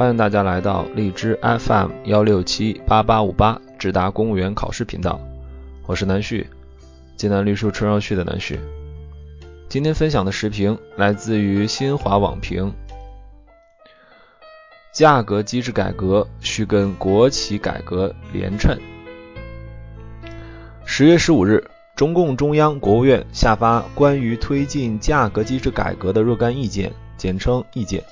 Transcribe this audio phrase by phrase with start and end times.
[0.00, 5.20] 欢迎大家来到荔枝 FM 幺六七八八五八智达公务员考试频道，
[5.86, 6.48] 我是南旭，
[7.18, 8.58] 济南绿树春绕旭的南旭。
[9.68, 12.72] 今天分享的时评来自于新华网评：
[14.90, 18.80] 价格机制改革需跟国企改革连衬。
[20.86, 21.62] 十月十五日，
[21.94, 28.02] 中共中央、国务院下发关于推进价格机制改革的若干意见，简称意见，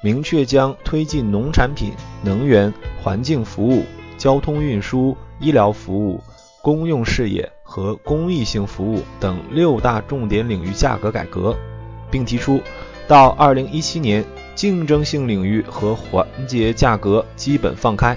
[0.00, 1.92] 明确将推进农产品、
[2.22, 3.84] 能源、环境服务、
[4.16, 6.20] 交通运输、医疗服务、
[6.62, 11.56] 公用事业和公益性服务等六大重点领域价格改革，
[12.10, 12.60] 并提出
[13.08, 18.16] 到二零一七年，竞争性领域和环节价格基本放开。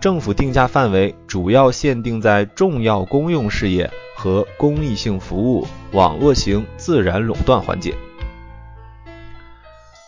[0.00, 7.92] 政府定价范围主要限定在重要公用事业和公益性服务网络型自然垄断环节。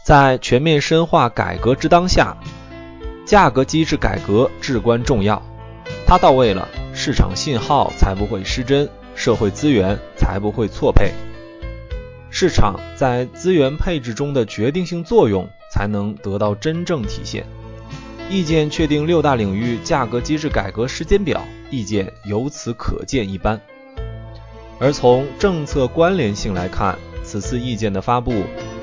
[0.09, 2.35] 在全面深化改革之当下，
[3.27, 5.43] 价格机制改革至关重要。
[6.07, 11.13] 它到位了，市场信号才不会失真，社会资源才不会错配，
[12.31, 17.45] 市场在资源配置中的决定性作用才能得到真正体现。
[18.31, 23.61] 意见确定六大领域价格机制改革时间表，意见由此可见一斑。
[24.79, 28.33] 而从政策关联性来看，此次意见的发布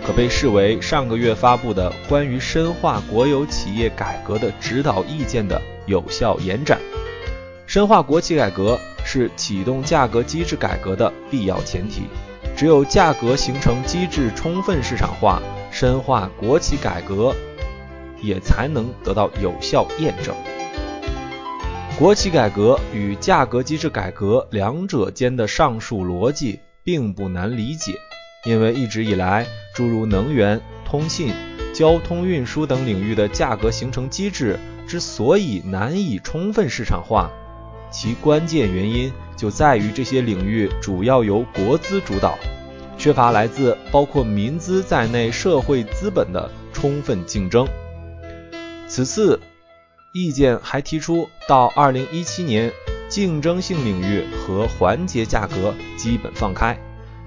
[0.05, 6.79] 可被视为上个月发布的关于深化国有企业改革的指导意见的有效延展。
[7.65, 12.03] 深化国企改革是启动价格机制改革的必要前提，
[12.55, 17.35] 只有价格形成机制充分市场化，深化国企改革。
[18.21, 20.33] 也才能得到有效验证。
[21.99, 27.93] 国企改革与价格机制改革两者间的上述逻辑并不难理解，
[28.45, 31.33] 因为一直以来，诸如能源、通信、
[31.73, 37.29] 交通运输等领域的价格形成机制之所以难以充分市场化，
[37.91, 42.38] 其关键原因就在于这些领域主要由国资主导，
[42.97, 47.67] 缺乏来自包括民资在内社会资本的充分竞争。
[48.88, 49.41] 此次
[50.13, 52.72] 意见还提出，到二零一七年，
[53.09, 56.77] 竞争性领域和环节价格基本放开。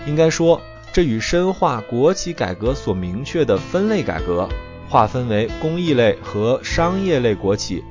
[0.06, 0.60] 应该说，
[0.98, 4.48] 这与深化国企改革所明确的分类改革，
[4.88, 7.84] 划分为公益类和商业类国企，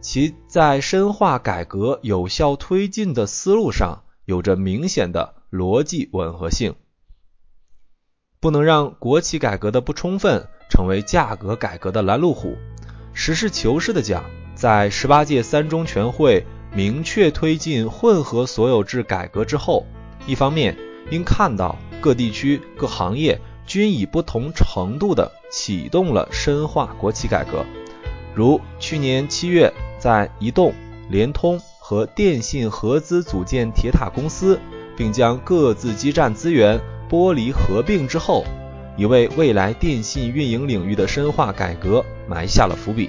[0.00, 6.74] 其在深化改革有效推进的思路上，有着明显的逻辑吻合性。
[8.40, 12.56] 不能让国企改革的不充分成为价格改革的拦路虎。
[13.12, 14.24] 实事求是的讲，
[14.56, 19.86] 在十八届三中全会明确推进混合所有制改革之后，
[20.26, 20.76] 一方面
[21.12, 27.64] 应看到各地区各行业均以不同程度的启动了深化国企改革，
[28.34, 30.74] 如去年七月在移动、
[31.08, 34.60] 联通和电信合资组建铁塔公司，
[34.96, 38.44] 并将各自基站资源剥离合并之后。
[38.94, 43.08] 已为未来电信运营领域的深化改革埋下了伏笔。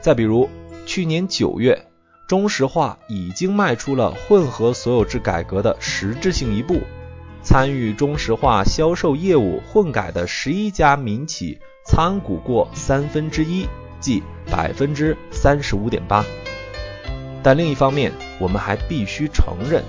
[0.00, 0.50] 再比如，
[0.84, 1.86] 去年九月，
[2.26, 6.80] 中石化已经迈出了混合所有制改革的实质性一步，
[7.42, 13.66] 参与中石化销售业务混改的十一家民企参股过三分之一，
[14.00, 16.24] 即百分之三十五点八。
[17.42, 19.82] 但另一方面，我们还必须承认，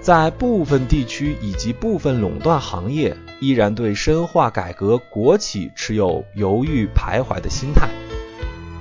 [0.00, 3.16] 在部分地区以及部分垄断行业。
[3.40, 7.88] 依然对深化改革国企持有犹豫徘徊的心态。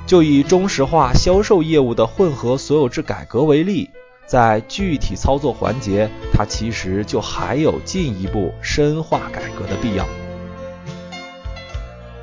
[0.05, 3.89] 就以中石化销售业务的混合所有制改革为例，
[4.25, 10.05] 在具体操作环节，它其实就还有进一步深化改革的必要。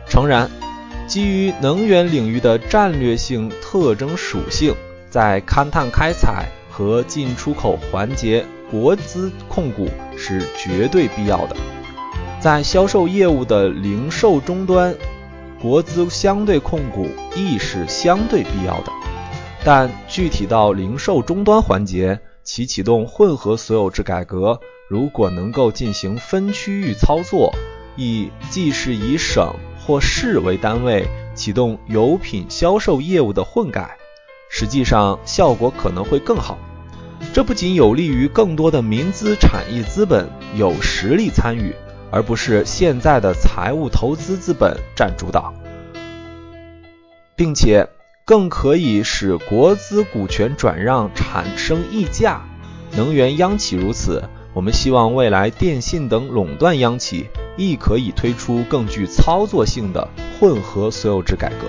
[0.09, 0.50] 诚然，
[1.06, 4.75] 基于能源领域的战略性特征属性，
[5.09, 11.56] 在勘探开采和进出口环节，国资控股是绝对必要的。
[12.41, 14.94] 在销售业务的零售终端，
[15.61, 17.06] 国资相对控股
[17.37, 18.91] 亦是相对必要的。
[19.62, 24.58] 但具体到零售终端环节，其启动混合所有制改革，
[24.88, 27.54] 如果能够进行分区域操作，
[27.96, 33.96] 以既是以省或市为单位启动油品销售业务的混改，
[34.50, 36.58] 实际上效果可能会更好。
[37.32, 41.74] 这不仅有利于更多的民资产业资本有实力参与。
[42.12, 45.54] 而不是现在的财务投资资本占主导，
[47.36, 47.88] 并且
[48.31, 52.43] 更可以使国资股权转让产生溢价。
[52.93, 54.23] 能源央企如此
[54.55, 61.67] 我们希望未来电信等垄断央企亦可以推出更具操作性的混合所有制改革。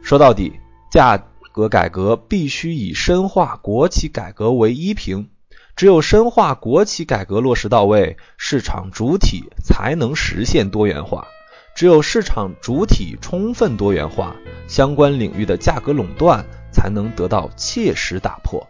[0.00, 0.54] 说到底
[0.90, 1.22] 价
[1.52, 5.28] 格改革必须以深化国企改革为依凭。
[5.76, 11.26] 只有深化国企改革落实到位市场主体才能实现多元化。
[11.76, 14.34] 只有市场主体充分多元化
[14.66, 18.66] 相关领域的价格垄断才能得到切实打破。